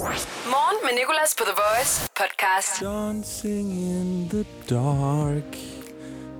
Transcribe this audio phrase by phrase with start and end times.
[0.00, 2.82] Morgen med Nicolas på The Voice podcast.
[2.82, 5.56] Dancing in the dark.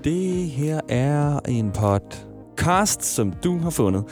[0.03, 4.03] Det her er en podcast, som du har fundet.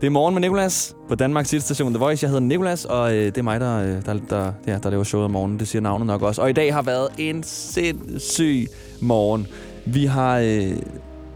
[0.00, 2.24] Det er morgen med Nicolas på Danmarks station The Voice.
[2.24, 5.04] Jeg hedder Nicolas, og øh, det er mig, der, øh, der, der, ja, der laver
[5.04, 5.58] showet om morgenen.
[5.58, 6.42] Det siger navnet nok også.
[6.42, 8.66] Og i dag har været en sindssyg
[9.00, 9.46] morgen.
[9.86, 10.76] Vi har øh,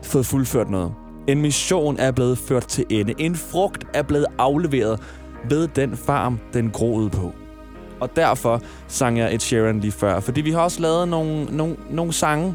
[0.02, 0.94] fået fuldført noget.
[1.28, 3.14] En mission er blevet ført til ende.
[3.18, 5.00] En frugt er blevet afleveret
[5.50, 7.32] ved den farm, den groede på.
[8.02, 10.20] Og derfor sang jeg et Sheeran lige før.
[10.20, 12.54] Fordi vi har også lavet nogle, nogle, nogle sange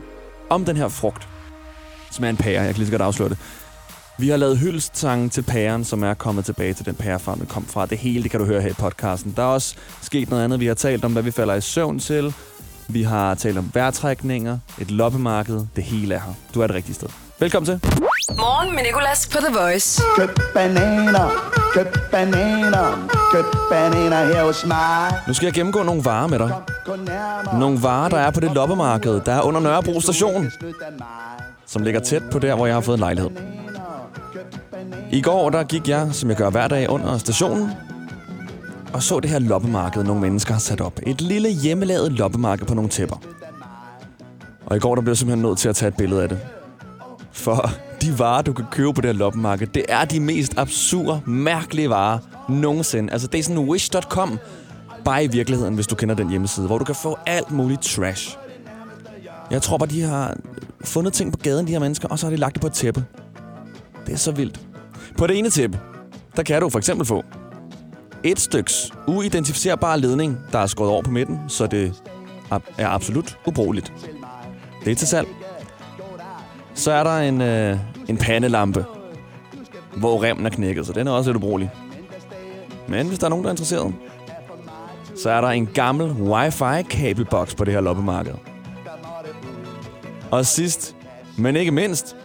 [0.50, 1.28] om den her frugt.
[2.12, 3.38] Som er en pære, jeg kan lige så godt afsløre det.
[4.20, 7.66] Vi har lavet hyldstsange til pæren, som er kommet tilbage til den pærefarm, den kom
[7.66, 7.86] fra.
[7.86, 9.34] Det hele, det kan du høre her i podcasten.
[9.36, 10.60] Der er også sket noget andet.
[10.60, 12.34] Vi har talt om, hvad vi falder i søvn til.
[12.88, 15.66] Vi har talt om vejrtrækninger, et loppemarked.
[15.76, 16.34] Det hele er her.
[16.54, 17.10] Du er det rigtige sted.
[17.40, 17.80] Velkommen til.
[18.38, 20.02] Morgen med Nicolas på The Voice.
[20.18, 21.30] Køb bananer,
[21.74, 23.17] køb bananer,
[25.28, 26.52] Nu skal jeg gennemgå nogle varer med dig.
[27.60, 30.52] Nogle varer, der er på det loppemarked, der er under Nørrebro station,
[31.66, 33.32] som ligger tæt på der, hvor jeg har fået en lejlighed.
[35.12, 37.72] I går, der gik jeg, som jeg gør hver dag, under stationen,
[38.94, 41.00] og så det her loppemarked, nogle mennesker har sat op.
[41.08, 43.16] Et lille hjemmelavet loppemarked på nogle tæpper.
[44.66, 46.40] Og i går, der blev jeg simpelthen nødt til at tage et billede af det.
[47.38, 47.72] For
[48.02, 51.90] de varer, du kan købe på det her loppemarked, det er de mest absurde, mærkelige
[51.90, 53.14] varer nogensinde.
[53.14, 54.40] Altså, det er sådan wish.com,
[55.06, 58.38] bare i virkeligheden, hvis du kender den hjemmeside, hvor du kan få alt muligt trash.
[59.52, 60.38] Jeg tror bare, de har
[60.84, 62.74] fundet ting på gaden, de her mennesker, og så har de lagt det på et
[62.74, 63.06] tæppe.
[64.06, 64.60] Det er så vildt.
[65.18, 65.80] På det ene tæppe,
[66.36, 67.24] der kan du for eksempel få
[68.24, 71.94] et styks uidentificerbar ledning, der er skåret over på midten, så det
[72.78, 73.94] er absolut ubrugeligt.
[74.86, 75.28] Det er til salg.
[76.78, 78.86] Så er der en, øh, en pandelampe,
[79.96, 81.72] hvor remmen er knækket, så den er også lidt ubrugelig.
[82.88, 83.94] Men hvis der er nogen, der er interesseret,
[85.16, 88.34] så er der en gammel wifi-kabelboks på det her loppemarked.
[90.32, 90.96] Og sidst,
[91.38, 92.16] men ikke mindst,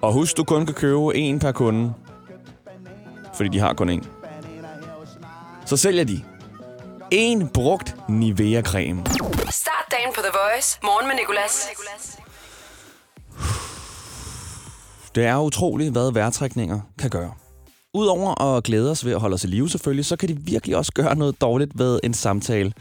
[0.00, 1.92] og husk, du kun kan købe en per kunde,
[3.34, 4.06] fordi de har kun en.
[5.66, 6.22] Så sælger de
[7.10, 9.04] en brugt Nivea-creme.
[9.50, 10.78] Start dagen på The Voice.
[10.82, 11.68] Morgen med Nicolas.
[15.14, 17.32] Det er utroligt, hvad vejrtrækninger kan gøre.
[17.94, 20.76] Udover at glæde os ved at holde os i live selvfølgelig, så kan de virkelig
[20.76, 22.72] også gøre noget dårligt ved en samtale.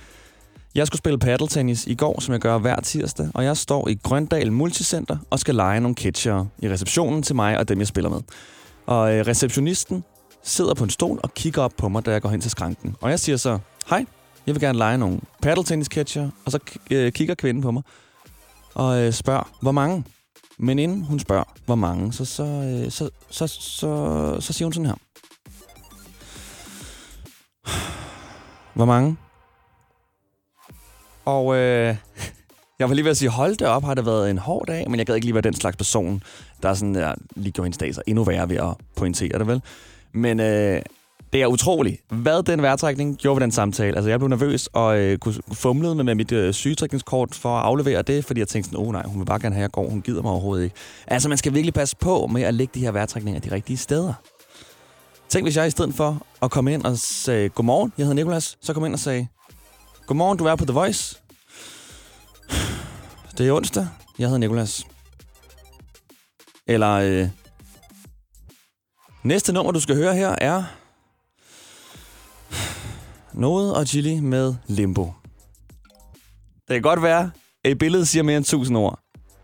[0.76, 4.00] Jeg skulle spille paddeltennis i går, som jeg gør hver tirsdag, og jeg står i
[4.04, 8.10] Grøndal Multicenter og skal lege nogle catchere i receptionen til mig og dem, jeg spiller
[8.10, 8.22] med.
[8.86, 10.04] Og øh, receptionisten
[10.44, 12.96] sidder på en stol og kigger op på mig, da jeg går hen til skranken.
[13.02, 13.60] Og jeg siger så,
[13.90, 14.06] hej,
[14.48, 16.60] jeg vil gerne lege nogle paddeltennis catcher, og så
[16.92, 17.84] øh, kigger kvinden på mig
[18.74, 20.04] og øh, spørger, hvor mange?
[20.60, 24.74] Men inden hun spørger, hvor mange, så, så, øh, så, så, så, så siger hun
[24.74, 24.96] sådan her.
[28.74, 29.18] Hvor mange?
[31.26, 31.96] Og øh,
[32.80, 34.90] jeg var lige ved at sige, hold det op, har det været en hård dag,
[34.90, 36.24] men jeg gad ikke lige være den slags person,
[36.64, 39.62] der sådan, der lige gjorde hendes dag så endnu værre ved at pointere det, vel?
[40.12, 40.82] Men øh,
[41.34, 43.96] det er utroligt, hvad den vejrtrækning gjorde ved den samtale.
[43.96, 47.66] Altså, jeg blev nervøs og øh, kunne fumlede med, med mit øh, sygetrækningskort for at
[47.66, 49.68] aflevere det, fordi jeg tænkte sådan, åh oh, nej, hun vil bare gerne have, at
[49.68, 50.76] jeg går, hun gider mig overhovedet ikke.
[51.08, 54.14] Altså, man skal virkelig passe på med at lægge de her vejrtrækninger de rigtige steder.
[55.30, 58.58] Tænk, hvis jeg i stedet for at komme ind og sige, godmorgen, jeg hedder Nikolas,
[58.62, 59.28] så kom ind og sagde,
[60.08, 61.22] godmorgen, du er på The Voice.
[63.38, 63.88] Det er onsdag,
[64.20, 64.86] jeg hedder Nikolas.
[66.68, 67.28] Eller, øh,
[69.24, 70.64] næste nummer, du skal høre her, er
[73.40, 75.14] noget og chili med limbo.
[76.68, 77.32] Det kan godt være,
[77.64, 79.00] at et billede siger mere end 1000 ord,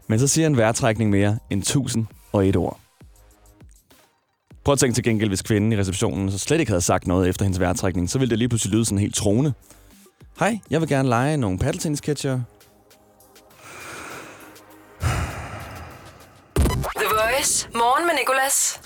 [0.07, 2.79] men så siger en vejrtrækning mere end 1001 ord.
[4.63, 7.29] Prøv at tænke til gengæld, hvis kvinden i receptionen så slet ikke havde sagt noget
[7.29, 9.53] efter hendes vejrtrækning, så ville det lige pludselig lyde sådan helt trone.
[10.39, 12.41] Hej, jeg vil gerne lege nogle paddeltennisketcher.
[16.95, 17.69] The Voice.
[17.73, 18.81] Morgen med Nicolas.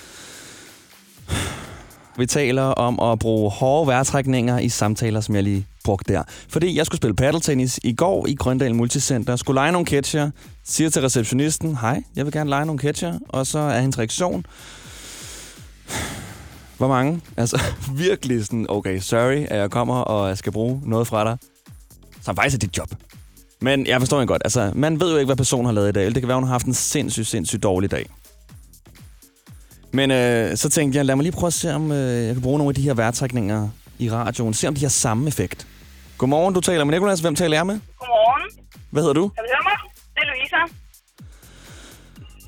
[2.19, 6.23] Vi taler om at bruge hårde vejrtrækninger i samtaler, som jeg lige brugte der.
[6.49, 9.35] Fordi jeg skulle spille paddeltennis i går i Grøndal Multicenter.
[9.35, 10.31] Skulle lege nogle catcher.
[10.65, 13.19] Siger til receptionisten, hej, jeg vil gerne lege nogle catcher.
[13.29, 14.45] Og så er hans reaktion,
[16.77, 17.21] hvor mange?
[17.37, 17.61] Altså
[18.05, 21.37] virkelig sådan, okay, sorry, at jeg kommer og skal bruge noget fra dig.
[22.21, 22.89] Så faktisk er dit job.
[23.61, 24.41] Men jeg forstår ikke godt.
[24.45, 26.05] Altså, man ved jo ikke, hvad personen har lavet i dag.
[26.05, 28.09] Det kan være, hun har haft en sindssygt, sindssygt dårlig dag.
[29.91, 32.41] Men øh, så tænkte jeg, lad mig lige prøve at se, om øh, jeg kan
[32.41, 33.69] bruge nogle af de her vejrtrækninger
[33.99, 34.53] i radioen.
[34.53, 35.67] Se, om de har samme effekt.
[36.17, 37.19] Godmorgen, du taler med Nicolas.
[37.19, 37.79] Hvem taler jeg med?
[37.99, 38.49] Godmorgen.
[38.91, 39.29] Hvad hedder du?
[39.29, 39.77] Kan du høre mig?
[40.15, 40.61] Det er Louisa.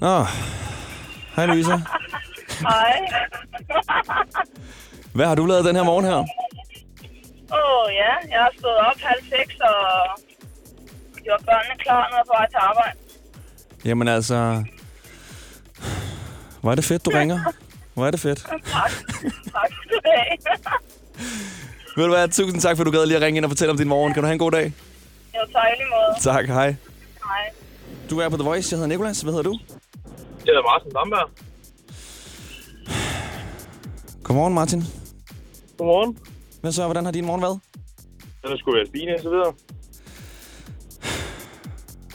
[0.01, 0.25] Nå,
[1.35, 1.77] hej Louisa.
[2.67, 2.93] Hej.
[5.13, 6.15] Hvad har du lavet den her morgen her?
[6.15, 9.77] Åh ja, jeg har stået op halv seks og
[11.23, 12.97] gjort børnene klar, når jeg på vej til arbejde.
[13.85, 14.63] Jamen altså...
[16.62, 17.40] Hvor er det fedt, du ringer.
[17.94, 18.40] Hvor er det fedt.
[18.40, 18.62] Tak.
[18.63, 18.92] tak
[19.72, 20.38] skal du have.
[21.98, 23.78] Ved du hvad, tusind tak, for du gad lige at ringe ind og fortælle om
[23.78, 24.13] din morgen.
[24.13, 24.74] Kan du have en god dag?
[25.36, 26.19] jo, tak i måde.
[26.36, 26.75] Tak, hej.
[27.25, 27.50] Hej.
[28.10, 28.74] Du er på The Voice.
[28.74, 29.22] Jeg hedder Nikolas.
[29.22, 29.60] Hvad hedder du?
[30.46, 31.30] Jeg hedder Martin Damberg.
[34.24, 34.84] Godmorgen, Martin.
[35.78, 36.18] Godmorgen.
[36.62, 36.86] Hvad så?
[36.86, 37.60] Hvordan har din morgen været?
[38.44, 39.54] Den er sgu være stigende og så videre.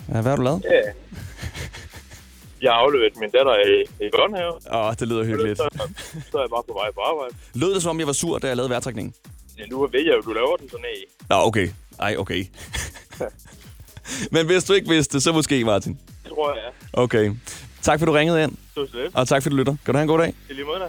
[0.09, 0.65] Ja, hvad har du lavet?
[0.71, 0.81] Ja.
[2.63, 4.53] Jeg har afleveret min datter i, i børnehave.
[4.73, 5.59] Åh, oh, det lyder hyggeligt.
[5.59, 5.69] Så,
[6.31, 7.35] så er jeg bare på vej på arbejde.
[7.55, 9.15] Lød det som om, jeg var sur, da jeg lavede vejrtrækningen?
[9.59, 10.99] Ja, nu ved jeg jo, du laver den sådan af.
[11.31, 11.69] Ja, okay.
[11.99, 12.45] Ej, okay.
[14.35, 15.99] Men hvis du ikke vidste så måske, Martin.
[16.25, 16.63] Det tror jeg,
[16.95, 17.03] ja.
[17.03, 17.33] Okay.
[17.83, 18.57] Tak, for du ringede ind.
[19.15, 19.77] Og tak, for du lytter.
[19.85, 20.35] Kan du have en god dag?
[20.51, 20.89] I lige måde da.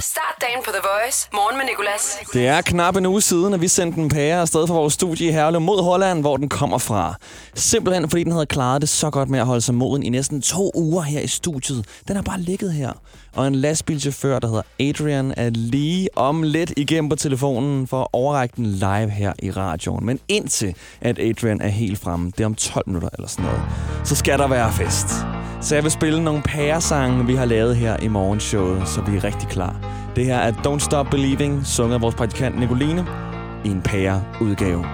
[0.00, 1.28] Start dagen på The Voice.
[1.32, 2.18] Morgen med Nicolas.
[2.32, 5.28] Det er knap en uge siden, at vi sendte en pære afsted fra vores studie
[5.28, 7.14] i Herlev mod Holland, hvor den kommer fra.
[7.54, 10.42] Simpelthen fordi den havde klaret det så godt med at holde sig moden i næsten
[10.42, 11.86] to uger her i studiet.
[12.08, 12.92] Den har bare ligget her.
[13.34, 18.08] Og en lastbilchauffør, der hedder Adrian, er lige om lidt igennem på telefonen for at
[18.12, 20.06] overrække den live her i radioen.
[20.06, 23.60] Men indtil at Adrian er helt fremme, det er om 12 minutter eller sådan noget,
[24.04, 25.06] så skal der være fest.
[25.66, 29.24] Så jeg vil spille nogle pæresange, vi har lavet her i morgenshowet, så vi er
[29.24, 29.76] rigtig klar.
[30.16, 33.06] Det her er Don't Stop Believing, sunget af vores praktikant Nicoline,
[33.64, 34.84] i en pære-udgave.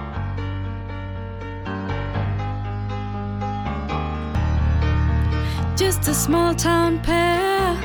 [5.80, 7.76] Just a small town pair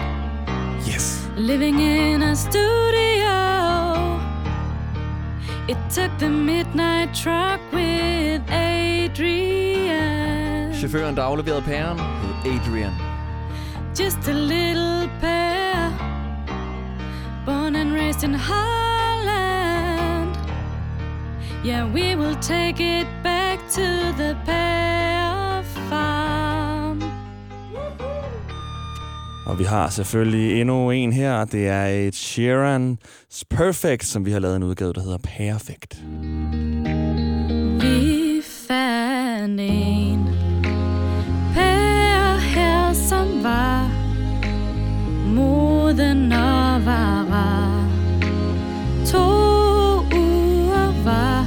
[0.87, 1.29] Yes.
[1.37, 3.37] living in a studio.
[5.69, 10.07] It took the midnight truck with Adrian.
[10.75, 11.99] Chaufføren, der afleverede pæren,
[12.47, 12.93] Adrian.
[13.93, 15.91] Just a little pair,
[17.45, 19.27] born and raised in Holland.
[21.65, 27.01] Yeah, we will take it back to the pear farm.
[29.45, 31.45] Og vi har selvfølgelig endnu en her.
[31.45, 35.97] Det er et Sheeran's Perfect, som vi har lavet en udgave, der hedder Perfect.
[37.81, 40.26] Vi fandt en
[45.97, 47.87] den og var.
[49.05, 49.17] To
[50.17, 51.45] uger var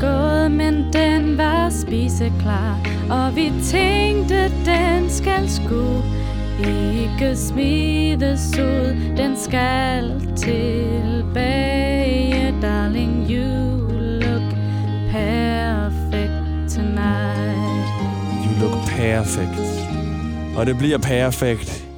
[0.00, 2.78] gået, men den var spiseklar.
[3.10, 6.02] Og vi tænkte, den skal sgu
[6.64, 8.96] ikke smides ud.
[9.16, 11.74] Den skal tilbage,
[12.62, 13.30] darling.
[13.30, 13.88] You
[14.20, 14.54] look
[15.10, 17.88] perfect tonight.
[18.44, 19.60] You look perfect.
[20.56, 21.91] Og det bliver perfekt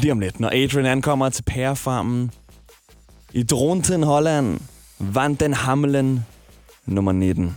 [0.00, 2.30] lige om lidt, når Adrian ankommer til pærefarmen
[3.32, 4.60] i Dronten, Holland.
[4.98, 6.26] Vanden Hammelen
[6.86, 7.56] nummer 19.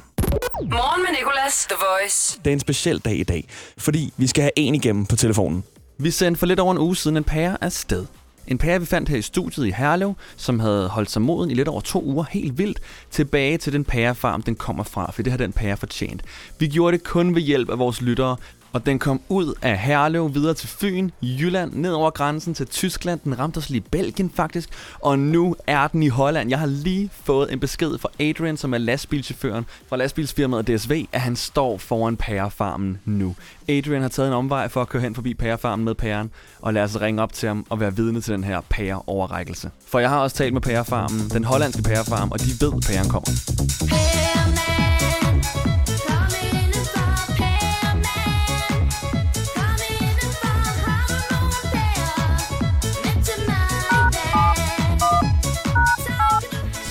[0.62, 1.68] Morgen med Nicolas.
[1.70, 2.40] The Voice.
[2.46, 3.48] Det er en speciel dag i dag,
[3.78, 5.64] fordi vi skal have en igennem på telefonen.
[5.98, 8.06] Vi sendte for lidt over en uge siden en pære afsted.
[8.48, 11.54] En pære, vi fandt her i studiet i Herlev, som havde holdt sig moden i
[11.54, 12.80] lidt over to uger helt vildt,
[13.12, 16.22] tilbage til den pærefarm, den kommer fra, for det har den pære fortjent.
[16.60, 18.38] Vi gjorde det kun ved hjælp af vores lyttere,
[18.74, 23.20] og den kom ud af Herlev videre til Fyn, Jylland, ned over grænsen til Tyskland.
[23.24, 24.70] Den ramte os lige Belgien faktisk,
[25.00, 26.50] og nu er den i Holland.
[26.50, 31.22] Jeg har lige fået en besked fra Adrian, som er lastbilchaufføren fra lastbilsfirmaet DSV, at
[31.22, 33.36] han står foran pærefarmen nu.
[33.70, 36.84] Adrian har taget en omvej for at køre hen forbi pærefarmen med pæren, og lad
[36.84, 39.72] os ringe op til ham og være vidne til den her pæreoverrækkelse.
[39.88, 43.10] For jeg har også talt med pærefarmen, den hollandske pærefarm, og de ved, at pæren
[43.10, 43.32] kommer.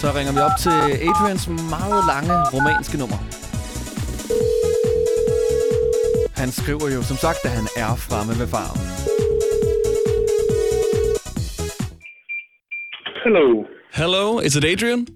[0.09, 3.19] Så ringer vi op til Adrians meget lange romanske nummer.
[6.41, 8.83] Han skriver jo som sagt, at han er fremme ved farmen.
[13.25, 13.47] Hello.
[14.00, 15.07] Hello, is it Adrian?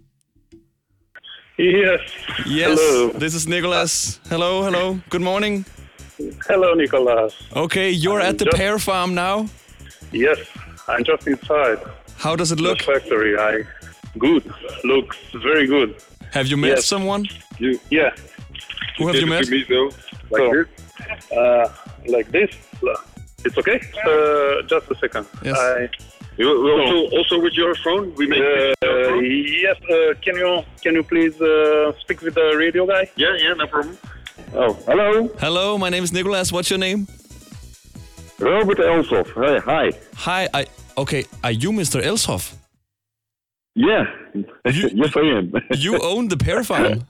[1.59, 2.01] Yes.
[2.47, 3.13] Yes, Hello.
[3.23, 4.21] this is Nicholas.
[4.31, 4.99] Hello, hello.
[5.11, 5.67] Good morning.
[6.51, 7.33] Hello, Nicholas.
[7.57, 9.37] Okay, you're at the Just- pear farm now.
[10.13, 10.39] Yes,
[10.89, 11.79] I'm just inside
[12.25, 12.83] How does it the look?
[12.83, 13.33] factory.
[13.53, 13.55] I
[14.19, 14.45] good.
[14.85, 15.97] Looks very good.
[16.33, 16.87] Have you met Yes.
[16.87, 17.26] someone?
[17.59, 18.11] You, yeah.
[18.99, 19.49] Who have you met?
[19.49, 19.90] Me, though.
[20.31, 20.66] Like this?
[21.37, 21.69] Uh,
[22.07, 22.50] like this?
[23.45, 23.81] It's okay?
[24.07, 25.26] Uh, just a second.
[25.45, 25.59] Yes.
[25.59, 25.88] I,
[26.38, 28.14] you, also, also with your phone?
[28.16, 29.76] We make uh, Yes.
[29.90, 33.11] Uh, can you can you please uh, speak with the radio guy?
[33.16, 33.99] Yeah, yeah, no problem.
[34.54, 36.50] Oh, hello, Hello, my name is Nicholas.
[36.52, 37.07] What's your name?
[38.38, 39.28] Robert Elsoff.
[39.35, 39.92] Hey, hi.
[40.16, 40.66] Hi, I...
[40.97, 42.02] Okay, are you Mr.
[42.02, 42.54] Elshoff?
[43.75, 44.05] Yeah.
[44.64, 45.52] yes, I am.
[45.76, 47.05] You own the pear farm.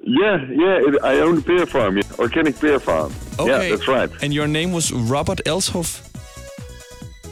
[0.00, 0.78] yeah, yeah.
[0.86, 2.02] It, I own the beer farm, yeah.
[2.18, 3.12] organic beer farm.
[3.38, 3.50] Okay.
[3.70, 4.10] Yeah, that's right.
[4.22, 6.04] And your name was Robert Elshoff.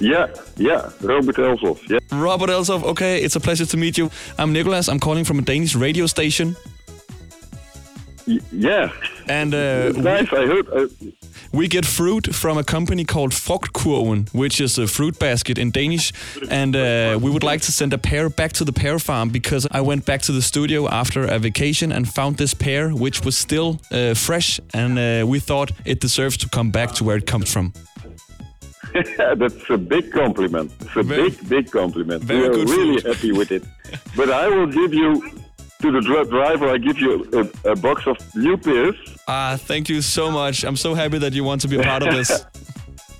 [0.00, 0.90] Yeah, yeah.
[1.00, 1.78] Robert Elshoff.
[1.88, 1.98] Yeah.
[2.12, 4.10] Robert Elshoff, okay, it's a pleasure to meet you.
[4.38, 4.88] I'm Nicholas.
[4.88, 6.54] I'm calling from a Danish radio station.
[8.26, 8.92] Y- yeah.
[9.28, 10.30] And uh, nice.
[10.32, 10.68] I heard.
[10.68, 10.86] Uh,
[11.56, 16.12] we get fruit from a company called Frugtkurven, which is a fruit basket in Danish.
[16.50, 19.66] And uh, we would like to send a pear back to the pear farm because
[19.70, 23.38] I went back to the studio after a vacation and found this pear, which was
[23.38, 24.60] still uh, fresh.
[24.74, 27.72] And uh, we thought it deserves to come back to where it comes from.
[29.36, 30.70] that's a big compliment.
[30.80, 32.24] It's a Very- big, big compliment.
[32.28, 33.14] we are really fruit.
[33.14, 33.64] happy with it.
[34.16, 35.22] but I will give you
[35.82, 36.68] to the dri- driver.
[36.70, 37.28] I give you
[37.64, 38.96] a, a box of new beers.
[39.28, 40.64] Ah, thank you so much.
[40.64, 42.30] I'm so happy that you want to be a part of this.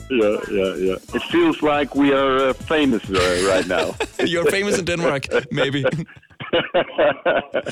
[0.08, 0.96] Yeah, yeah, yeah.
[1.14, 3.92] It feels like we are uh, famous uh, right now.
[4.24, 5.84] You're famous in Denmark, maybe.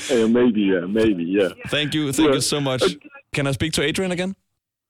[0.09, 1.49] Yeah, maybe, yeah, maybe, yeah.
[1.69, 2.11] Thank you.
[2.11, 2.83] Thank you so much.
[3.31, 4.35] Can I speak to Adrian again?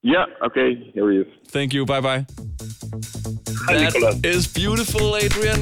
[0.01, 1.27] Yeah, okay, here he is.
[1.51, 1.85] Thank you.
[1.85, 2.25] Bye bye.
[3.67, 4.15] Hi, Nicolas.
[4.15, 5.61] That is beautiful, Adrian.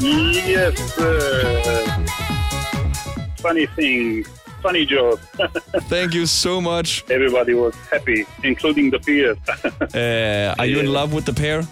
[0.00, 2.06] Yes, uh,
[3.38, 4.24] funny thing,
[4.62, 5.20] funny joke.
[5.88, 7.04] Thank you so much.
[7.10, 9.38] Everybody was happy, including the peers.
[9.94, 11.62] Uh, are you in love with the pair?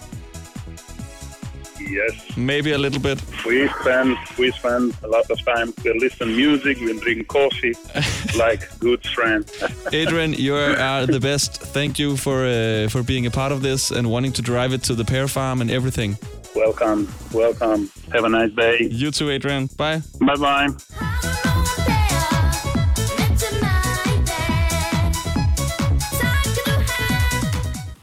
[1.79, 3.21] yes, Maybe a little bit.
[3.45, 5.73] we spend we spend a lot of time.
[5.83, 7.73] We listen music, we drink coffee,
[8.37, 9.51] like good friends.
[9.91, 11.61] Adrian, you are the best.
[11.73, 14.83] Thank you for uh, for being a part of this and wanting to drive it
[14.83, 16.17] to the pear farm and everything.
[16.55, 17.89] Welcome, welcome.
[18.11, 18.87] Have a nice day.
[18.91, 19.67] You too, Adrian.
[19.77, 20.01] Bye.
[20.19, 20.67] Bye bye.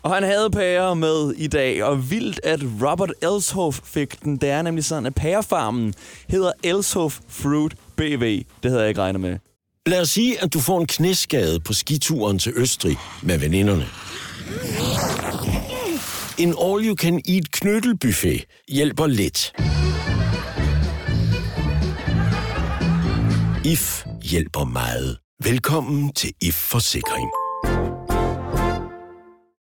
[0.03, 4.37] Og han havde pære med i dag, og vildt, at Robert Elshoff fik den.
[4.37, 5.95] Det er nemlig sådan, at pærefarmen
[6.29, 8.43] hedder Elshoff Fruit BV.
[8.63, 9.39] Det havde jeg ikke regnet med.
[9.87, 13.87] Lad os sige, at du får en knæskade på skituren til Østrig med veninderne.
[16.41, 19.53] En all-you-can-eat knyttelbuffet hjælper lidt.
[23.65, 25.19] IF hjælper meget.
[25.45, 27.31] Velkommen til IF Forsikring.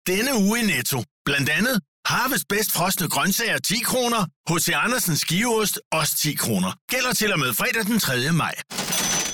[0.08, 1.04] Denne uge i Netto.
[1.26, 4.26] Blandt andet Harvest bedst frosne grøntsager 10 kroner.
[4.50, 4.70] H.C.
[4.76, 6.72] Andersens skiveost også 10 kroner.
[6.90, 8.32] Gælder til og med fredag den 3.
[8.32, 8.56] maj.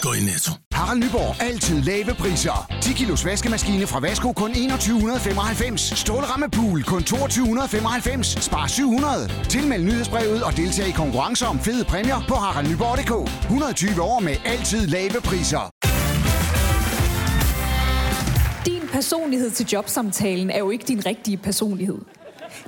[0.02, 0.52] Gå i Netto.
[0.75, 1.41] Harald Nyborg.
[1.41, 2.72] Altid lave priser.
[2.82, 5.82] 10 kilos vaskemaskine fra Vasko kun 2195.
[6.00, 8.44] Stålramme pool kun 2295.
[8.44, 9.32] Spar 700.
[9.50, 13.32] Tilmeld nyhedsbrevet og deltag i konkurrencer om fede præmier på haraldnyborg.dk.
[13.44, 15.70] 120 år med altid lave priser.
[18.65, 21.98] Din personlighed til jobsamtalen er jo ikke din rigtige personlighed.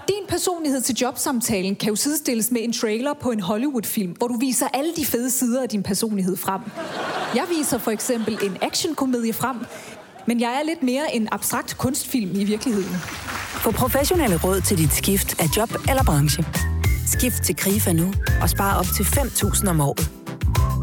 [0.08, 4.38] Din personlighed til jobsamtalen kan jo sidestilles med en trailer på en Hollywood-film, hvor du
[4.40, 6.62] viser alle de fede sider af din personlighed frem.
[7.38, 9.58] Jeg viser for eksempel en actionkomedie frem,
[10.28, 12.96] men jeg er lidt mere en abstrakt kunstfilm i virkeligheden.
[13.64, 16.46] Få professionelle råd til dit skift af job eller branche.
[17.08, 20.12] Skift til KRIFA nu og spar op til 5.000 om året.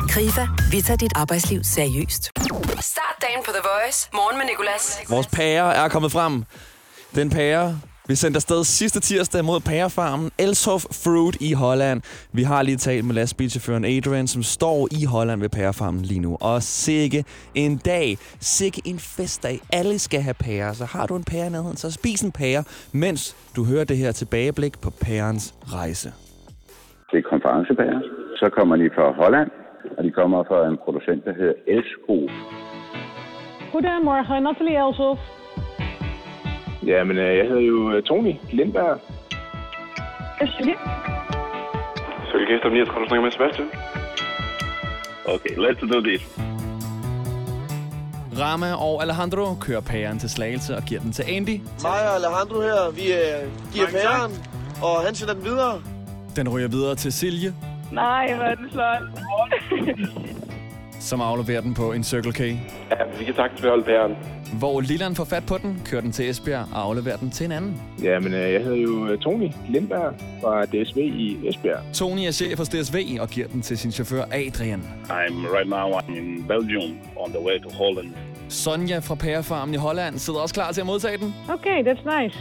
[0.09, 2.31] KRIFA, vi tager dit arbejdsliv seriøst.
[2.81, 4.09] Start dagen på The Voice.
[4.13, 5.01] Morgen med Nicolas.
[5.09, 6.45] Vores pære er kommet frem.
[7.15, 11.99] Den pære, vi sendte afsted sidste tirsdag mod pærefarmen Elshoff Fruit i Holland.
[12.33, 16.37] Vi har lige talt med lastbilchaufføren Adrian, som står i Holland ved pærefarmen lige nu.
[16.41, 18.09] Og sikke en dag,
[18.41, 19.57] sikke en festdag.
[19.73, 22.63] Alle skal have pære, så har du en pære nærheden, så spis en pære,
[23.05, 23.21] mens
[23.57, 26.09] du hører det her tilbageblik på pærens rejse.
[27.11, 28.01] Det er konferencepærer.
[28.41, 29.51] Så kommer de fra Holland,
[29.97, 32.17] og de kommer fra en producent, der hedder Elsko.
[33.73, 35.21] Goedemorgen, Nathalie Elshoff.
[36.87, 39.01] Ja, men øh, jeg hedder jo øh, Tony Lindberg.
[42.33, 43.69] Sølvgæster 39, du snakker med Sebastian?
[45.25, 46.23] Okay, let's do this.
[48.41, 51.61] Rama og Alejandro kører pæren til Slagelse og giver den til Andy.
[51.83, 54.33] Mig og Alejandro her, vi øh, giver pæren,
[54.83, 55.83] og han sender den videre.
[56.37, 57.55] Den ryger videre til Silje,
[57.93, 59.03] Nej, hvor er den flot.
[61.05, 62.41] som afleverer den på en Circle K.
[62.41, 64.17] Ja, vi kan beholde pæren.
[64.59, 67.53] Hvor Lilland får fat på den, kører den til Esbjerg og afleverer den til en
[67.53, 67.83] anden.
[68.03, 71.79] Ja, men øh, jeg hedder jo øh, Tony Lindberg fra DSV i Esbjerg.
[71.93, 74.83] Tony er chef hos DSV og giver den til sin chauffør Adrian.
[75.09, 78.13] I'm right now I'm in Belgium on the way to Holland.
[78.49, 81.35] Sonja fra Pærefarmen i Holland sidder også klar til at modtage den.
[81.49, 82.39] Okay, that's nice.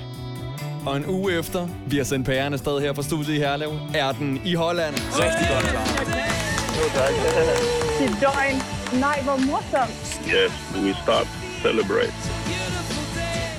[0.86, 4.12] Og en uge efter, vi har sendt pæren afsted her fra studiet i Herlev, er
[4.12, 4.96] den i Holland.
[4.96, 6.33] Rigtig godt klar.
[6.74, 8.58] Det er døgn.
[9.06, 9.98] Nej, hvor morsomt.
[10.36, 10.54] Yes,
[10.84, 11.28] we start
[11.66, 12.18] celebrate.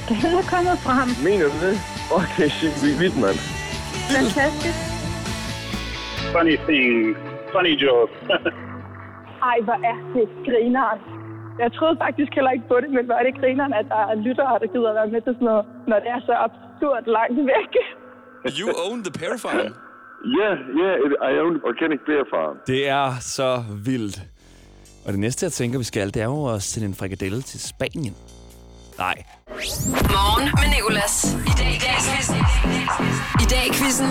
[0.09, 1.09] Den er kommet frem.
[1.29, 1.77] Mener du det?
[2.19, 3.39] Okay, shit, vi er vildt, mand.
[4.15, 4.81] Fantastisk.
[6.35, 7.17] funny things,
[7.53, 8.17] funny jokes.
[9.51, 11.01] Ej, hvor er det grineren.
[11.63, 14.15] Jeg troede faktisk heller ikke på det, men hvor er det grineren, at der er
[14.27, 17.39] lyttere, der gider at være med til sådan noget, når det er så absurd langt
[17.53, 17.73] væk.
[18.61, 19.37] You own the pear
[20.27, 22.57] yeah, it, I own organic beer farm.
[22.67, 24.23] Det er så vildt.
[25.05, 27.61] Og det næste, jeg tænker, vi skal, det er jo at sende en frikadelle til
[27.61, 28.15] Spanien.
[28.99, 29.23] Nej.
[29.49, 31.35] Morgen med Nicolas.
[31.35, 31.79] I dag i
[32.09, 32.37] quizzen.
[33.43, 34.09] I dag i quizzen.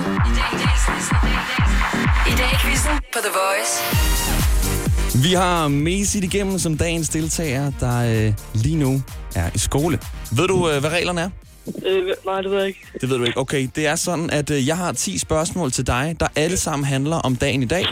[2.31, 3.73] I dag i quizzen på The Voice.
[5.27, 9.01] Vi har Mesit igennem som dagens deltager, der øh, lige nu
[9.35, 9.99] er i skole.
[10.37, 11.29] Ved du, øh, hvad reglerne er?
[11.85, 12.79] Øh, nej, det ved jeg ikke.
[13.01, 13.39] Det ved du ikke.
[13.39, 16.85] Okay, det er sådan, at øh, jeg har 10 spørgsmål til dig, der alle sammen
[16.85, 17.85] handler om dagen i dag.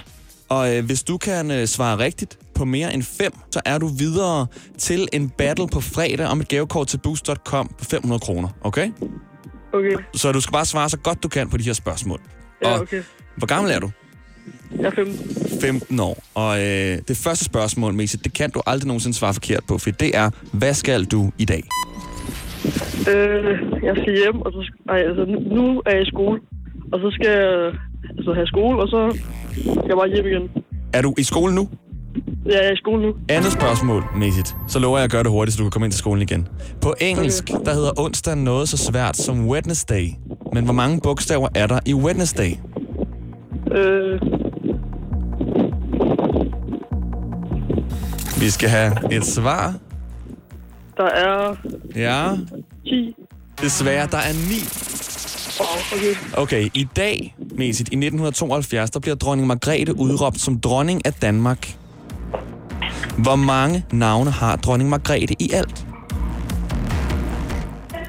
[0.49, 3.87] Og øh, hvis du kan øh, svare rigtigt på mere end 5, så er du
[3.87, 4.47] videre
[4.77, 8.49] til en battle på fredag om et gavekort til boost.com på 500 kroner.
[8.61, 8.91] Okay?
[9.73, 9.95] Okay.
[10.13, 12.21] Så du skal bare svare så godt du kan på de her spørgsmål.
[12.63, 13.03] Ja, Og okay.
[13.37, 13.91] Hvor gammel er du?
[14.79, 15.59] Jeg er 15.
[15.61, 16.23] 15 år.
[16.33, 19.91] Og øh, det første spørgsmål, Mese, det kan du aldrig nogensinde svare forkert på, for
[19.91, 21.63] det er, hvad skal du i dag?
[23.11, 23.53] Øh,
[23.87, 25.25] jeg skal hjem, og så ej, altså,
[25.55, 26.39] nu- er jeg i skole.
[26.93, 27.71] Og så skal jeg
[28.17, 29.17] altså, have skole, og så
[29.53, 30.49] skal jeg bare hjem igen.
[30.93, 31.69] Er du i skole nu?
[32.45, 33.13] Ja, jeg er i skole nu.
[33.29, 34.55] Andet spørgsmål, Mesit.
[34.67, 36.47] Så lover jeg at gøre det hurtigt, så du kan komme ind til skolen igen.
[36.81, 40.05] På engelsk, der hedder onsdag noget så svært som Wednesday.
[40.53, 42.51] Men hvor mange bogstaver er der i Wednesday?
[43.71, 44.21] Øh,
[48.39, 49.73] Vi skal have et svar.
[51.01, 51.55] Der er
[51.95, 52.35] Ja,
[52.85, 53.15] 10.
[53.61, 54.61] desværre, der er ni.
[55.59, 55.67] Wow,
[55.97, 56.15] okay.
[56.37, 61.75] Okay, i dag, Mesit, i 1972, der bliver dronning Margrethe udråbt som dronning af Danmark.
[63.23, 65.85] Hvor mange navne har dronning Margrethe i alt?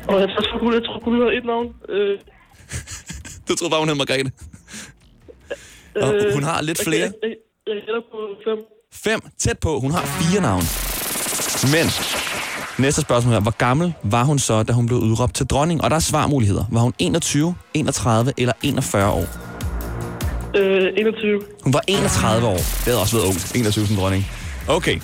[0.08, 1.66] Og jeg tror, kun, jeg tror kun, hun har et navn.
[1.88, 2.18] Øh,
[3.48, 4.30] Du troede bare, hun hed Margrethe.
[5.96, 7.00] Og øh, hun har lidt jeg- flere.
[7.00, 8.58] Jeg, jeg, jeg gætter på 5.
[8.92, 9.20] Fem.
[9.38, 9.80] Tæt på.
[9.80, 10.66] Hun har fire navne.
[11.62, 11.86] Men
[12.78, 15.84] næste spørgsmål er, hvor gammel var hun så, da hun blev udråbt til dronning?
[15.84, 16.64] Og der er svarmuligheder.
[16.72, 19.26] Var hun 21, 31 eller 41 år?
[20.56, 21.42] Øh, 21.
[21.62, 22.56] Hun var 31 år.
[22.56, 23.36] Det havde også været ung.
[23.54, 24.26] 21 som dronning.
[24.68, 25.00] Okay.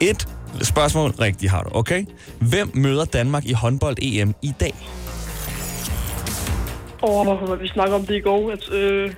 [0.00, 0.28] Et
[0.62, 2.04] spørgsmål rigtigt har du, okay?
[2.40, 4.74] Hvem møder Danmark i håndbold-EM i dag?
[7.02, 8.50] Åh, oh, vi snakker om det i går.
[8.50, 9.14] At, øh,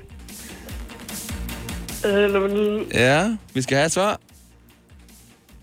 [2.07, 2.83] øh, nu...
[2.95, 4.21] Ja, vi skal have et svar.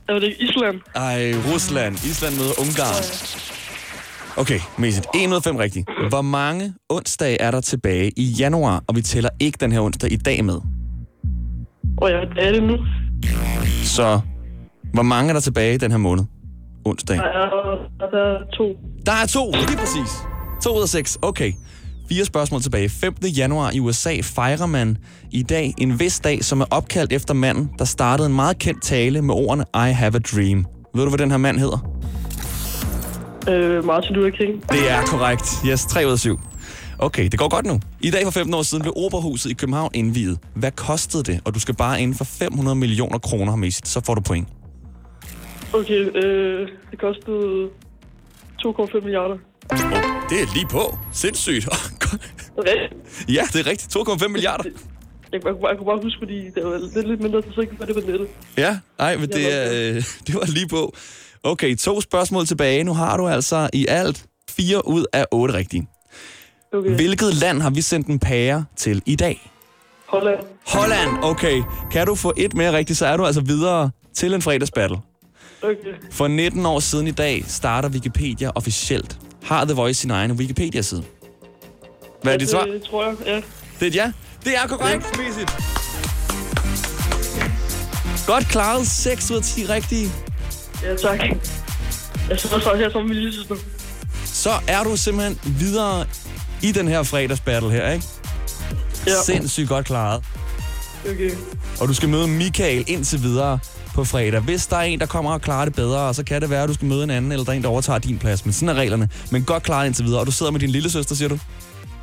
[0.10, 0.82] Er det Island?
[0.96, 1.96] Ej, Rusland.
[1.96, 3.04] Island møder Ungarn.
[4.38, 5.06] Okay, Mesit.
[5.16, 5.90] 1 ud af 5 rigtigt.
[6.10, 8.84] Hvor mange onsdage er der tilbage i januar?
[8.88, 10.60] Og vi tæller ikke den her onsdag i dag med.
[12.02, 12.78] Ja, det er det nu.
[13.84, 14.20] Så
[14.94, 16.24] hvor mange er der tilbage i den her måned?
[16.86, 17.18] Onsdag.
[17.18, 18.78] Der er, der er to.
[19.06, 20.12] Der er to, lige præcis.
[20.64, 21.18] To ud af seks.
[21.22, 21.52] Okay.
[22.10, 22.90] Fire spørgsmål tilbage.
[22.90, 23.14] 5.
[23.38, 24.98] januar i USA fejrer man
[25.32, 28.84] i dag en vis dag, som er opkaldt efter manden, der startede en meget kendt
[28.84, 30.66] tale med ordene I have a dream.
[30.96, 31.90] Ved du, hvad den her mand hedder?
[33.50, 34.70] Øh, Martin Luther King.
[34.72, 35.56] Det er korrekt.
[35.66, 36.40] Yes, 3 ud af 7.
[37.00, 37.80] Okay, det går godt nu.
[38.02, 40.40] I dag for 15 år siden blev Operahuset i København indviet.
[40.54, 41.42] Hvad kostede det?
[41.46, 44.48] Og du skal bare inden for 500 millioner kroner mest, så får du point.
[45.74, 47.68] Okay, øh, det kostede
[48.66, 49.36] 2,5 milliarder.
[49.72, 49.80] Oh,
[50.30, 50.98] det er lige på.
[51.12, 51.68] Sindssygt.
[52.58, 53.36] Rigtigt.
[53.36, 53.96] ja, det er rigtigt.
[53.96, 54.64] 2,5 milliarder.
[55.34, 57.86] Jeg, jeg, jeg kunne bare huske, fordi det var lidt, lidt mindre, så ikke var
[57.86, 58.28] det på nettet.
[58.58, 60.96] Ja, nej, men det, øh, det var lige på.
[61.44, 62.84] Okay, to spørgsmål tilbage.
[62.84, 65.88] Nu har du altså i alt fire ud af otte rigtige.
[66.74, 66.96] Okay.
[66.96, 69.52] Hvilket land har vi sendt en pære til i dag?
[70.08, 70.40] Holland.
[70.68, 71.64] Holland, okay.
[71.92, 74.98] Kan du få et mere rigtigt, så er du altså videre til en fredagsbattle.
[75.62, 75.76] Okay.
[76.12, 79.18] For 19 år siden i dag starter Wikipedia officielt.
[79.44, 81.04] Har The Voice sin egen Wikipedia-side?
[82.24, 82.66] Hvad er dit svar?
[82.66, 83.36] Det tror jeg, ja.
[83.36, 83.44] Det
[83.82, 84.12] er et ja.
[84.46, 85.56] Det er korrekt, Mesit.
[88.28, 88.88] Godt klaret.
[88.88, 90.12] 6 ud af 10 rigtige.
[90.84, 91.20] Ja, tak.
[92.30, 93.56] Jeg sidder så her som min lille søster.
[94.26, 96.06] Så er du simpelthen videre
[96.62, 98.06] i den her fredagsbattle her, ikke?
[99.08, 99.12] Ja.
[99.26, 100.24] Sindssygt godt klaret.
[101.10, 101.32] Okay.
[101.80, 103.60] Og du skal møde Michael indtil videre
[103.96, 104.40] på fredag.
[104.40, 106.70] Hvis der er en, der kommer og klarer det bedre, så kan det være, at
[106.70, 108.46] du skal møde en anden, eller der er en, der overtager din plads.
[108.46, 109.10] Men sådan er reglerne.
[109.32, 110.20] Men godt klaret indtil videre.
[110.20, 111.40] Og du sidder med din lille søster, siger du?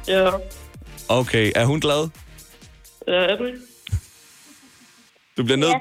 [0.09, 0.31] Ja.
[1.09, 2.09] Okay, er hun glad?
[3.09, 3.45] Ja, er du?
[5.37, 5.75] Du bliver, nødt,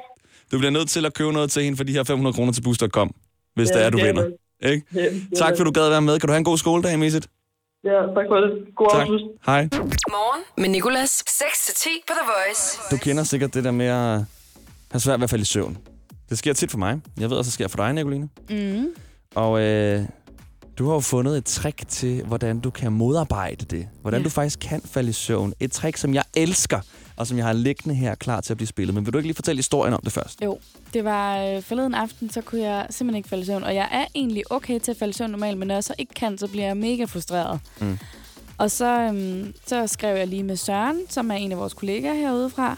[0.51, 2.61] du bliver nødt til at købe noget til hende for de her 500 kroner til
[2.61, 3.15] boost.com,
[3.55, 4.25] hvis Ja, det er, du er vinder.
[4.63, 4.85] Ikke?
[4.95, 5.05] Ja,
[5.37, 6.19] Tak for, at du gad være med.
[6.19, 7.27] Kan du have en god skoledag, Mesit?
[7.83, 8.51] Ja, tak for det.
[8.75, 9.01] God Tak.
[9.01, 9.19] aften.
[9.45, 9.67] Hej.
[10.09, 11.23] Morgen med Nicolas.
[11.29, 12.79] 6-10 på The Voice.
[12.91, 14.19] Du kender sikkert det der med at
[14.91, 15.77] have svært ved at falde i søvn.
[16.29, 17.01] Det sker tit for mig.
[17.19, 18.29] Jeg ved også, det sker for dig, Nicoline.
[18.49, 18.87] Mm.
[19.35, 20.01] Og øh,
[20.77, 23.87] du har jo fundet et trick til, hvordan du kan modarbejde det.
[24.01, 24.23] Hvordan Ja.
[24.23, 25.53] du faktisk kan falde i søvn.
[25.59, 26.79] Et trick, som jeg elsker.
[27.17, 28.93] og som jeg har liggende her klar til at blive spillet.
[28.95, 30.41] Men vil du ikke lige fortælle historien om det først?
[30.43, 30.59] Jo,
[30.93, 33.63] det var øh, forleden aften, så kunne jeg simpelthen ikke falde i søvn.
[33.63, 35.93] Og jeg er egentlig okay til at falde i søvn normalt, men når jeg så
[35.97, 37.59] ikke kan, så bliver jeg mega frustreret.
[37.81, 37.97] Mm.
[38.57, 42.13] Og så, øhm, så skrev jeg lige med Søren, som er en af vores kollegaer
[42.13, 42.77] herude fra.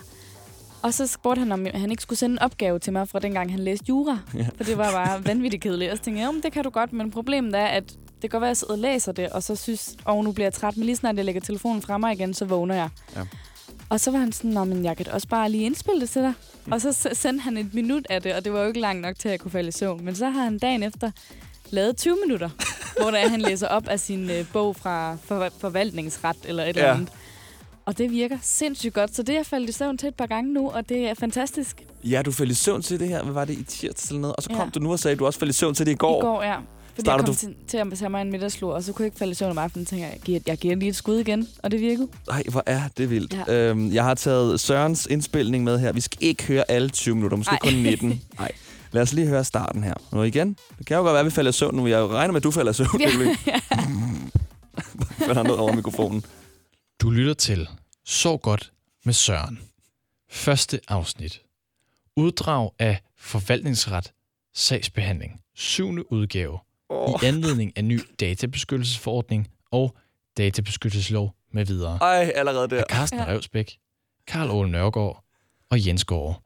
[0.86, 3.52] Og så spurgte han, om han ikke skulle sende en opgave til mig fra dengang,
[3.52, 4.20] han læste jura.
[4.36, 4.46] Ja.
[4.58, 5.92] For det var bare vanvittigt kedeligt.
[5.92, 8.42] Og så tænkte jeg, det kan du godt, men problemet er, at det kan godt
[8.42, 10.78] være, at jeg sidder og læser det, og så synes, åh, nu bliver jeg træt,
[10.78, 12.90] men lige snart jeg lægger telefonen fra mig igen, så vågner jeg.
[13.16, 13.22] Ja.
[13.90, 16.34] Og så var han sådan, men jeg kan også bare lige indspille det til dig.
[16.72, 19.20] Og så sendte han et minut af det, og det var jo ikke langt nok
[19.20, 20.06] til, at jeg kunne falde i søvn.
[20.06, 21.12] Men så har han dagen efter
[21.70, 22.50] lavet 20 minutter,
[23.02, 26.70] hvor der er, han læser op af sin øh, bog fra for, forvaltningsret eller et
[26.70, 26.94] eller Ja.
[26.94, 27.10] andet.
[27.86, 30.26] Og det virker sindssygt godt, så det er jeg faldet i søvn til et par
[30.26, 31.84] gange nu, og det er fantastisk.
[32.04, 33.24] Ja, du faldt i søvn til det her.
[33.24, 34.36] Hvad var det i tirsdag eller noget?
[34.36, 34.70] Og så kom Ja.
[34.76, 36.22] du nu og sagde, at du også faldt i søvn til det i går.
[36.22, 36.56] I går, ja.
[36.56, 39.04] Fordi Starter jeg kom du- til, til at tage mig en middagslur, og så kunne
[39.04, 39.86] jeg ikke falde i søvn om aftenen.
[39.86, 42.08] tænker jeg, jeg giver, jeg giver lige et skud igen, og det virkede.
[42.28, 43.34] Nej, hvor er det vildt.
[43.48, 43.54] Ja.
[43.54, 43.70] Ja.
[43.70, 45.92] Øhm, jeg har taget Sørens indspilning med her.
[45.92, 47.60] Vi skal ikke høre alle 20 minutter, måske Ej.
[47.60, 48.22] kun 19.
[48.40, 48.52] Nej.
[48.92, 49.94] Lad os lige høre starten her.
[50.12, 50.56] Nu igen.
[50.78, 51.88] Det kan jo godt være, at vi falder i søvn nu.
[51.88, 52.90] Jeg regner med, at du falder i søvn.
[53.00, 53.06] Ja.
[53.06, 53.36] Nicolene.
[55.28, 56.24] falder ned over mikrofonen.
[57.02, 57.70] Du lytter til
[58.06, 58.74] Så godt
[59.06, 59.60] med Søren.
[60.30, 61.42] Første afsnit.
[62.16, 64.14] Uddrag af forvaltningsret
[64.54, 65.42] sagsbehandling.
[65.56, 66.60] Syvende udgave.
[66.90, 67.10] Åh.
[67.24, 69.98] I anledning af ny databeskyttelsesforordning og
[70.38, 71.98] databeskyttelseslov med videre.
[72.02, 72.78] Ej, allerede der.
[72.78, 73.26] Af Carsten Ja.
[73.26, 73.78] Revsbæk,
[74.28, 75.24] Karl Ole Nørgaard
[75.70, 76.42] og Jens Gård.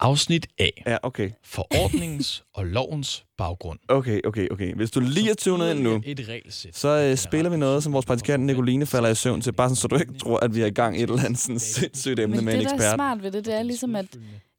[0.00, 0.68] Afsnit A.
[0.86, 1.30] Ja, okay.
[1.44, 3.78] Forordningens og lovens baggrund.
[3.88, 4.74] Okay, okay, okay.
[4.74, 6.76] Hvis du lige er tunet ind nu, Et regelsæt.
[6.76, 9.52] så øh, spiller vi noget, som vores praktikant Nicoline falder i søvn til.
[9.52, 11.38] Bare sådan, så du ikke tror, at vi er i gang i et eller andet
[11.38, 12.94] sådan sindssygt emne Men med det, en der er ekspert.
[12.94, 14.06] smart ved det, det er ligesom, at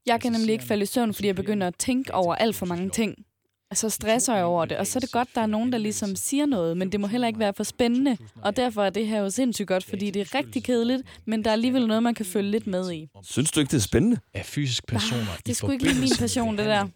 [0.05, 2.65] jeg kan nemlig ikke falde i søvn, fordi jeg begynder at tænke over alt for
[2.65, 3.15] mange ting.
[3.71, 5.77] Og så stresser jeg over det, og så er det godt, der er nogen, der
[5.77, 8.17] ligesom siger noget, men det må heller ikke være for spændende.
[8.41, 11.49] Og derfor er det her jo sindssygt godt, fordi det er rigtig kedeligt, men der
[11.49, 13.07] er alligevel noget, man kan følge lidt med i.
[13.23, 14.17] Synes du ikke, det er spændende?
[14.33, 16.87] Af fysisk personer Ah, det sgu ikke lige min passion, det der.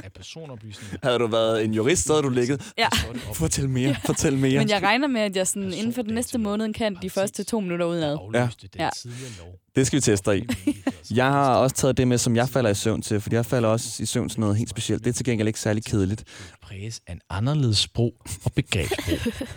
[1.04, 2.72] Havde du været en jurist, så havde du ligget.
[2.78, 2.88] Ja.
[3.34, 4.60] Fortæl mere, fortæl mere.
[4.60, 7.44] Men jeg regner med, at jeg sådan, inden for den næste måned kan de første
[7.44, 8.18] to minutter udenad.
[8.34, 8.50] Ja.
[8.80, 8.90] Ja.
[9.76, 10.74] Det skal vi teste dig i.
[11.12, 13.70] Jeg har også taget det med, som jeg falder i søvn til, fordi jeg falder
[13.70, 15.04] også i søvn til noget helt specielt.
[15.04, 16.24] Det er til gengæld ikke særlig kedeligt.
[16.62, 18.14] præges af en anderledes sprog
[18.46, 19.34] og begrebsbrug.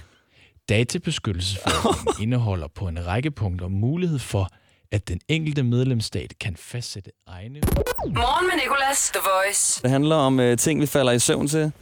[0.68, 4.48] Databeskyttelsesforordningen indeholder på en række punkter mulighed for,
[4.92, 7.60] at den enkelte medlemsstat kan fastsætte egne...
[8.06, 9.82] Morgen med Nicolas, The Voice.
[9.82, 11.72] Det handler om øh, ting, vi falder i søvn til.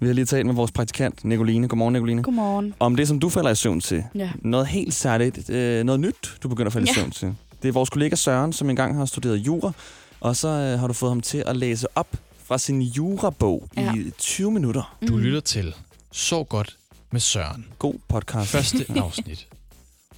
[0.00, 1.68] Vi har lige talt med vores praktikant, Nicoline.
[1.68, 2.22] Godmorgen, Nicoline.
[2.22, 2.74] Godmorgen.
[2.80, 4.04] Om det, som du falder i søvn til.
[4.14, 4.30] Ja.
[4.42, 6.94] Noget helt særligt, øh, noget nyt, du begynder at falde i Ja.
[7.00, 7.34] søvn til.
[7.64, 9.72] Det er vores kollega Søren, som engang har studeret jura,
[10.20, 12.06] og så øh, har du fået ham til at læse op
[12.44, 13.94] fra sin jurabog Ja.
[13.94, 14.96] i 20 minutter.
[15.08, 15.74] Du lytter til
[16.12, 16.76] Så godt
[17.10, 17.66] med Søren.
[17.78, 18.50] God podcast.
[18.50, 19.46] Første afsnit.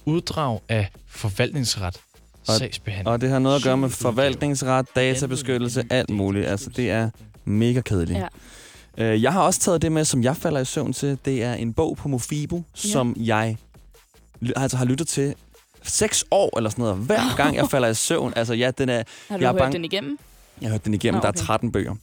[0.05, 1.97] Uddrag af forvaltningsret
[2.43, 3.07] sagsbehandling.
[3.07, 6.45] Og det har noget at gøre med forvaltningsret, databeskyttelse, alt muligt.
[6.47, 7.09] Altså, det er
[7.45, 8.19] mega kedeligt.
[8.19, 8.27] Ja.
[9.13, 11.17] Øh, Jeg har også taget det med, som jeg falder i søvn til.
[11.25, 12.89] Det er en bog på Mofibo, ja.
[12.89, 13.57] som jeg
[14.55, 15.35] altså har lyttet til
[15.87, 16.97] seks år eller sådan noget.
[16.97, 18.33] Hver gang jeg falder i søvn.
[18.35, 19.03] Altså ja, den er...
[19.29, 20.19] Har du jeg er hørt bange- den igennem?
[20.61, 21.15] Jeg har hørt den igennem.
[21.17, 21.45] Nå, Der er okay.
[21.45, 21.95] 13 bøger.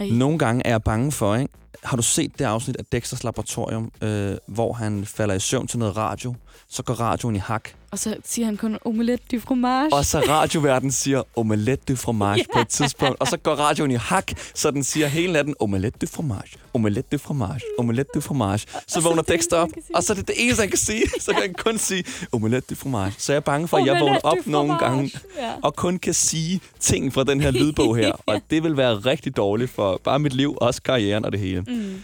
[0.00, 0.08] Ej.
[0.08, 1.52] Nogle gange er jeg bange for, ikke?
[1.84, 5.78] Har du set det afsnit af Dexters Laboratorium, øh, hvor han falder i søvn til
[5.78, 6.34] noget radio?
[6.68, 7.68] Så går radioen i hak.
[7.90, 9.92] Og så siger han kun omelette du fromage.
[9.92, 12.46] Og så radioverden siger omelette du fromage yeah.
[12.54, 13.20] på et tidspunkt.
[13.20, 17.08] Og så går radioen i hak, så den siger hele natten omelette du fromage, omelette
[17.12, 18.66] du fromage, omelette du fromage.
[18.88, 21.02] Så vågner Dexter op, og så er det det eneste, han kan sige.
[21.20, 23.14] Så kan han kun sige omelette du fromage.
[23.18, 25.52] Så jeg er bange for, at jeg vågner op nogle gange Ja.
[25.62, 28.12] og kun kan sige ting fra den her lydbog her.
[28.26, 31.61] Og det vil være rigtig dårligt for bare mit liv, også karrieren og det hele.
[31.68, 32.02] Mm.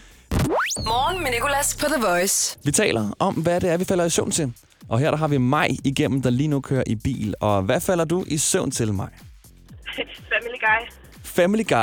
[0.85, 2.59] Morgen med Nicolas på The Voice.
[2.63, 4.53] Vi taler om, hvad det er, vi falder i søvn til.
[4.89, 7.35] Og her der har vi mig igennem, der lige nu kører i bil.
[7.39, 9.07] Og hvad falder du i søvn til mig?
[10.33, 10.91] Family Guy.
[11.23, 11.75] Family Guy.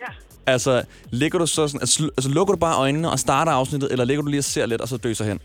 [0.00, 0.10] Ja.
[0.46, 4.04] Altså, ligger du så sådan, altså, altså, lukker du bare øjnene og starter afsnittet, eller
[4.04, 5.40] ligger du lige og ser lidt, og så døser hen?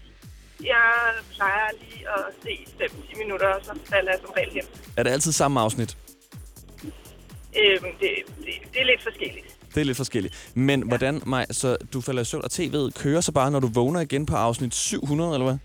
[0.64, 4.66] Jeg plejer lige at se 5-10 minutter, og så falder jeg som regel hjem.
[4.98, 5.98] Er det altid samme afsnit?
[7.60, 9.59] Øhm, det, det, det er lidt forskelligt.
[9.76, 10.52] Det er lidt forskelligt.
[10.54, 10.86] Men ja.
[10.88, 14.00] hvordan, Maj, så du falder i søvn, og tv'et kører så bare, når du vågner
[14.00, 15.58] igen på afsnit 700, eller hvad?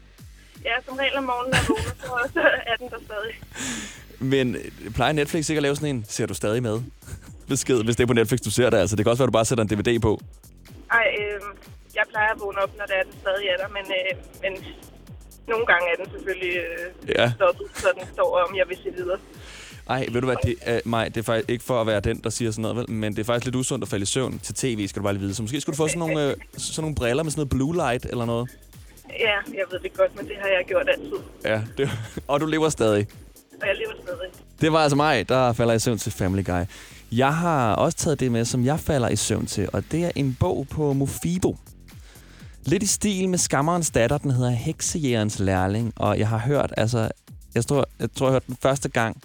[0.64, 1.68] Ja, som regel om morgenen, når jeg
[2.10, 2.40] vågner, så,
[2.72, 3.34] er den der stadig.
[4.18, 6.80] Men øh, plejer Netflix ikke at lave sådan en, ser du stadig med?
[7.48, 8.78] Besked, hvis det er på Netflix, du ser det.
[8.78, 10.20] Altså, det kan også være, at du bare sætter en DVD på.
[10.90, 11.50] Ej, øhm,
[11.94, 14.12] jeg plejer at vågne op, når det er, den stadig er der, men, øh,
[14.44, 14.52] men
[15.52, 16.86] nogle gange er den selvfølgelig øh,
[17.18, 17.26] Ja.
[17.38, 19.18] stoppet, så den står om, jeg vil se videre.
[19.88, 22.20] Ej, ved du hvad, det er, Maj, det er faktisk ikke for at være den,
[22.24, 22.90] der siger sådan noget, vel?
[22.90, 25.12] men det er faktisk lidt usundt at falde i søvn til tv, skal du bare
[25.12, 25.34] lige vide.
[25.34, 27.74] Så måske skulle du få sådan nogle, øh, sådan nogle briller med sådan noget blue
[27.74, 28.50] light eller noget.
[29.20, 31.12] Ja, jeg ved det godt, men det har jeg gjort altid,
[31.44, 31.90] Ja, det,
[32.28, 33.06] og du lever stadig.
[33.62, 34.30] og jeg lever stadig.
[34.60, 36.60] Det var altså mig, der falder i søvn til Family Guy.
[37.12, 40.10] Jeg har også taget det med, som jeg falder i søvn til, og det er
[40.14, 41.56] en bog på Mofibo.
[42.66, 47.08] Lidt i stil med Skammerens datter, den hedder Heksejægerens lærling, og jeg har hørt, altså,
[47.54, 49.22] jeg tror, jeg tror, jeg hørte den første gang,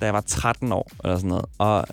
[0.00, 1.86] da jeg var 13 år, eller sådan noget, og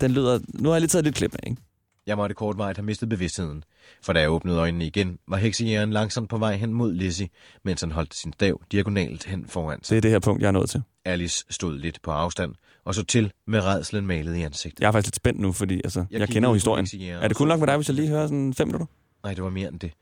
[0.00, 1.62] den lyder, nu har jeg lige taget lidt klip med, ikke?
[2.06, 3.64] Jeg måtte kortvarigt have mistet bevidstheden,
[4.02, 7.28] for da jeg åbnede øjnene igen, var heksejægeren langsomt på vej hen mod Lizzie,
[7.64, 9.90] mens han holdt sin stav diagonalt hen foran sig.
[9.90, 10.82] Det er det her punkt, jeg er nået til.
[11.04, 12.54] Alice stod lidt på afstand,
[12.84, 14.80] og så til med redslen malet i ansigtet.
[14.80, 16.86] Jeg er faktisk lidt spændt nu, fordi altså, jeg, jeg kender jo historien.
[17.22, 18.86] Er det kun nok med dig, hvis jeg lige hører sådan fem minutter?
[19.24, 19.92] Nej, det var mere end det.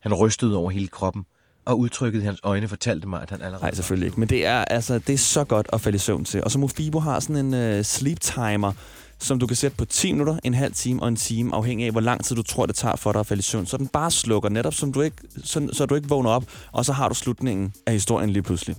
[0.00, 1.24] Han rystede over hele kroppen,
[1.70, 3.64] og udtrykket i hans øjne fortalte mig, at han allerede...
[3.64, 4.20] Nej, selvfølgelig ikke.
[4.20, 6.44] Men det er, altså, det er så godt at falde i søvn til.
[6.44, 8.72] Og så Mofibo har sådan en uh, sleep timer,
[9.18, 11.92] som du kan sætte på 10 minutter, en halv time og en time, afhængig af,
[11.92, 13.66] hvor lang tid du tror, det tager for dig at falde i søvn.
[13.66, 16.84] Så den bare slukker netop, som du ikke, så, så du ikke vågner op, og
[16.84, 18.76] så har du slutningen af historien lige pludselig.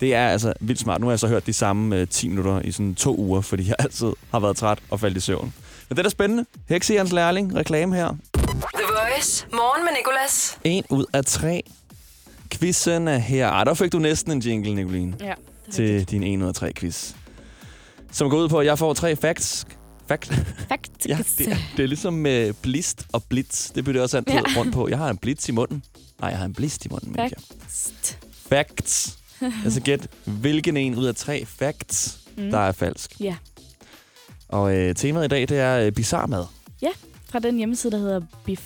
[0.00, 1.00] Det er altså vildt smart.
[1.00, 3.68] Nu har jeg så hørt de samme uh, 10 minutter i sådan to uger, fordi
[3.68, 5.52] jeg altid har været træt og faldt i søvn.
[5.88, 6.44] Men det er da spændende.
[6.68, 8.08] Heksejerns lærling, reklame her.
[8.74, 9.46] The Voice.
[9.52, 10.58] Morgen med Nicolas.
[10.64, 11.62] En ud af tre.
[12.58, 13.48] Quizzen er her.
[13.48, 15.14] Ej, der fik du næsten en jingle, Nicoline.
[15.20, 15.34] Ja,
[15.70, 17.12] til din 1 ud af 3 quiz.
[18.12, 19.66] Som går ud på, at jeg får tre facts.
[20.08, 20.26] Fact.
[20.68, 21.06] Facts.
[21.08, 23.70] ja, det er, det er ligesom med blist og blitz.
[23.70, 24.42] Det bytter jeg også altid Ja.
[24.60, 24.88] rundt på.
[24.88, 25.82] Jeg har en blitz i munden.
[26.20, 27.14] Nej, jeg har en blist i munden.
[27.14, 27.52] Facts.
[28.48, 29.18] Facts.
[29.64, 32.50] altså gæt, hvilken en ud af tre facts, Mm.
[32.50, 33.20] der er falsk.
[33.20, 33.36] Ja.
[34.48, 36.44] Og øh, temaet i dag, det er øh, bizarre mad.
[36.82, 36.88] Ja,
[37.30, 38.64] fra den hjemmeside, der hedder Bif Bi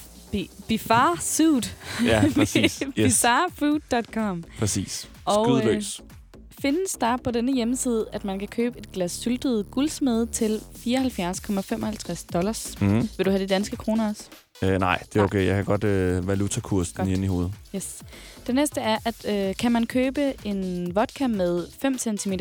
[0.69, 1.77] Bifar Suit.
[2.05, 2.79] Ja, præcis.
[2.83, 2.95] Yes.
[2.95, 4.45] Bizarrefood.com.
[4.59, 5.09] Præcis.
[5.25, 5.83] Og, øh.
[6.63, 12.27] Findes der på denne hjemmeside, at man kan købe et glas syltet guldsmede til 74,55
[12.33, 12.81] dollars.
[12.81, 13.09] Mhm.
[13.17, 14.25] Vil du have de danske kroner også?
[14.63, 15.47] Øh, nej, det er okay.
[15.47, 17.09] Jeg kan godt øh, valutakursen Godt.
[17.09, 17.53] inde i hovedet.
[17.77, 18.03] Yes.
[18.47, 22.33] Det næste er, at øh, kan man købe en vodka med 5 cm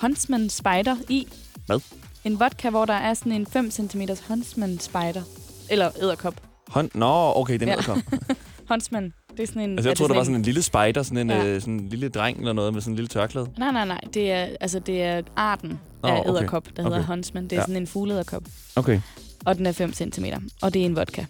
[0.00, 1.26] Huntsman Spider i?
[1.66, 1.80] Hvad?
[2.24, 5.22] En vodka, hvor der er sådan en 5 cm Huntsman Spider.
[5.70, 6.34] Eller æderkop.
[6.68, 6.90] Hånd...
[6.94, 7.82] Nå, okay, den Ja.
[7.82, 8.02] kom.
[8.70, 9.12] Huntsman.
[9.36, 9.70] Det er sådan en...
[9.78, 11.44] Altså, jeg troede, det der var sådan en lille spider, sådan en, Ja.
[11.46, 13.46] øh, sådan en lille dreng eller noget med sådan en lille tørklæde.
[13.58, 14.00] Nej, nej, nej.
[14.14, 16.30] Det er, altså, det er arten Åh, af okay.
[16.30, 17.06] æderkop, der hedder Okay.
[17.06, 17.44] Huntsman.
[17.44, 17.62] Det er Ja.
[17.62, 18.42] sådan en fugleæderkop.
[18.76, 19.00] Okay.
[19.44, 20.24] Og den er 5 cm.
[20.62, 21.24] Og det er en vodka.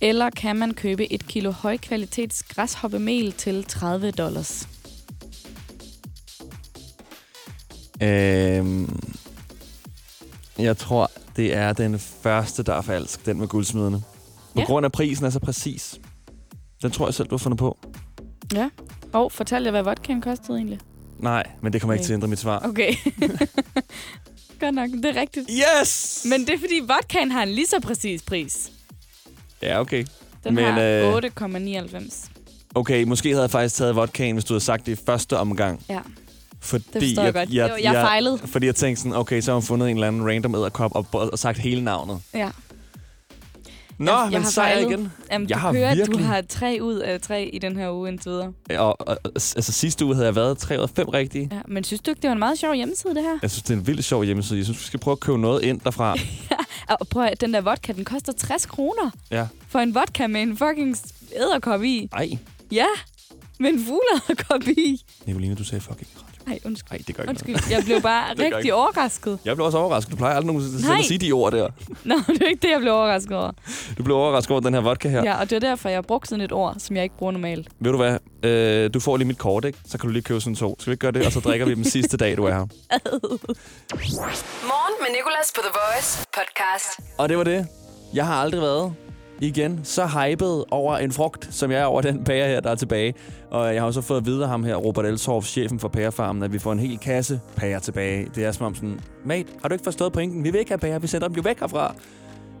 [0.00, 4.68] Eller kan man købe et kilo højkvalitets græshoppemel til 30 dollars?
[8.02, 9.00] Øhm,
[10.58, 13.26] jeg tror, det er den første, der er falsk.
[13.26, 14.02] Den med guldsmiderne.
[14.54, 14.64] På Ja.
[14.64, 16.00] grund af prisen er så præcis.
[16.82, 17.78] Den tror jeg selv, du har fundet på.
[18.54, 18.68] Ja.
[19.12, 20.78] Og fortæl jer, hvad vodkaen kostede egentlig.
[21.18, 21.98] Nej, men det kommer okay.
[22.00, 22.58] ikke til at ændre mit svar.
[22.68, 22.94] Okay.
[24.60, 25.50] Godt nok, det er rigtigt.
[25.82, 26.26] Yes!
[26.30, 28.72] Men det er fordi, vodkaen har en lige så præcis pris.
[29.62, 30.04] Ja, okay.
[30.44, 32.28] Den men, har øh, 8,99.
[32.74, 35.82] Okay, måske havde jeg faktisk taget vodkaen, hvis du havde sagt det i første omgang.
[35.88, 36.00] Ja.
[36.60, 37.50] Fordi Det forstår jeg godt.
[37.50, 38.38] Jo, jeg fejlede.
[38.38, 41.06] Fordi jeg tænkte sådan, okay, så har hun fundet en eller anden random æderkop og,
[41.12, 42.20] og sagt hele navnet.
[42.34, 42.50] Ja.
[43.98, 44.90] Nå, jeg, men jeg har sejr fejlet.
[44.90, 45.12] igen.
[45.32, 46.26] Jamen, jeg du har kører, at du virkelig...
[46.26, 48.52] har tre ud af tre i den her uge indtil videre.
[48.78, 51.48] Og, og, altså sidste uge havde jeg været 3 ud af 5 rigtige.
[51.52, 53.38] Ja, men synes du ikke, det var en meget sjov hjemmeside, det her?
[53.42, 54.58] Jeg synes, det er en vildt sjov hjemmeside.
[54.58, 56.16] Jeg synes, vi skal prøve at købe noget ind derfra.
[57.00, 59.46] Og prøv at, den der vodka, den koster 60 kroner ja.
[59.68, 60.96] for en vodka med en fucking
[61.36, 62.08] æderkop i.
[62.12, 62.38] Ej,
[62.72, 62.86] Ja,
[63.60, 65.02] med en fugleæderkop i.
[65.26, 66.31] Nicoline, du sagde fucking ret.
[66.46, 66.90] Nej, undskyld.
[66.90, 67.70] Nej, det gør ikke Undskyld, noget.
[67.70, 68.74] jeg blev bare rigtig ikke.
[68.74, 69.38] overrasket.
[69.44, 70.12] Jeg blev også overrasket.
[70.12, 71.68] Du plejer aldrig nogensinde at sige de ord der.
[72.04, 73.50] Nå, det er ikke det, jeg blev overrasket over.
[73.98, 75.22] Du blev overrasket over den her vodka her.
[75.24, 77.32] Ja, og det er derfor, jeg har brugt sådan et ord, som jeg ikke bruger
[77.32, 77.68] normalt.
[77.80, 78.18] Ved du hvad?
[78.50, 79.78] Øh, du får lige mit kort, ikke?
[79.86, 80.76] Så kan du lige købe sådan to.
[80.80, 81.26] Skal vi ikke gøre det?
[81.26, 82.60] Og så drikker vi dem sidste dag, du er her.
[84.70, 87.00] Morgen med Nicolas på The Voice podcast.
[87.18, 87.66] Og det var det.
[88.14, 88.94] Jeg har aldrig været
[89.42, 92.74] igen så hyped over en frugt, som jeg er over den pære her, der er
[92.74, 93.14] tilbage.
[93.50, 95.88] Og jeg har jo så fået at vide af ham her, Robert Elshoff, chefen for
[95.88, 98.28] pærefarmen, at vi får en hel kasse pærer tilbage.
[98.34, 100.44] Det er som om sådan, mate, har du ikke forstået pointen?
[100.44, 101.94] Vi vil ikke have pærer, vi sender dem jo væk herfra.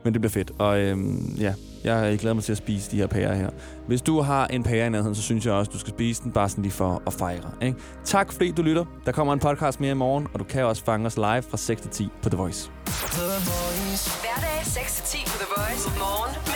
[0.04, 0.52] Men det bliver fedt.
[0.58, 3.50] Og øhm, ja, jeg glæder mig til at spise de her pærer her.
[3.86, 6.32] Hvis du har en pære i nærheden, så synes jeg også, du skal spise den
[6.32, 7.50] bare sådan lige for at fejre.
[7.62, 7.78] Ikke?
[8.04, 8.84] Tak fordi du lytter.
[9.06, 11.56] Der kommer en podcast mere i morgen, og du kan også fange os live fra
[11.56, 12.70] 6 til 10 på The Voice.
[12.86, 14.10] The Voice.
[14.20, 15.98] Hverdag 6-10 på The Voice.
[15.98, 16.51] Morgen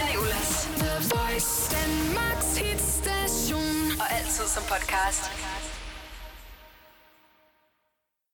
[1.37, 4.01] Danmarks hitstation.
[4.01, 5.23] Og altid som podcast.